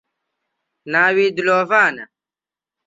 ناوی 0.91 1.27
دلۆڤانە 1.35 2.05